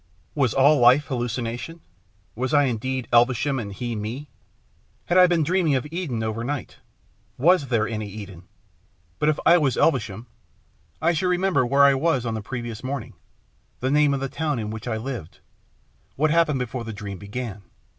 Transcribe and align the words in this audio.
Was 0.33 0.55
all 0.55 0.79
life 0.79 1.09
halluci 1.09 1.43
nation? 1.43 1.79
Was 2.33 2.55
I 2.55 2.63
indeed 2.63 3.07
Elvesham, 3.13 3.59
and 3.61 3.71
he 3.71 3.95
me? 3.95 4.29
Had 5.05 5.19
I 5.19 5.27
been 5.27 5.43
dreaming 5.43 5.75
of 5.75 5.85
Eden 5.91 6.23
overnight? 6.23 6.77
Was 7.37 7.67
there 7.67 7.87
any 7.87 8.07
Eden? 8.09 8.45
But 9.19 9.29
if 9.29 9.37
I 9.45 9.59
was 9.59 9.77
Elvesham, 9.77 10.25
I 11.03 11.13
should 11.13 11.27
remember 11.29 11.67
where 11.67 11.83
I 11.83 11.93
was 11.93 12.25
on 12.25 12.33
the 12.33 12.41
previous 12.41 12.83
morning, 12.83 13.13
the 13.79 13.91
name 13.91 14.15
of 14.15 14.19
the 14.21 14.27
town 14.27 14.57
in 14.57 14.71
which 14.71 14.87
I 14.87 14.97
lived, 14.97 15.37
what 16.15 16.31
happened 16.31 16.57
before 16.57 16.83
the 16.83 16.93
dream 16.93 17.19
began. 17.19 17.61